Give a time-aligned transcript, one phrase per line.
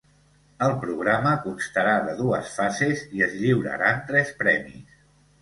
[0.67, 4.99] El programa constarà de dues fases i es lliuraran tres premis.